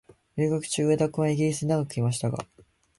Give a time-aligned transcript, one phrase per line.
[0.35, 2.39] 留学中、上田君はイギリスに長くいましたが、